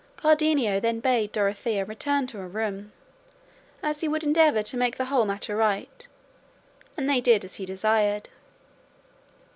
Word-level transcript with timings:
Cardenio 0.17 0.79
then 0.79 0.99
bade 0.99 1.31
Dorothea 1.31 1.85
return 1.85 2.25
to 2.25 2.39
her 2.39 2.47
room, 2.47 2.91
as 3.83 4.01
he 4.01 4.07
would 4.07 4.23
endeavour 4.23 4.63
to 4.63 4.75
make 4.75 4.97
the 4.97 5.05
whole 5.05 5.25
matter 5.25 5.55
right, 5.55 6.07
and 6.97 7.07
they 7.07 7.21
did 7.21 7.45
as 7.45 7.57
he 7.57 7.65
desired. 7.67 8.27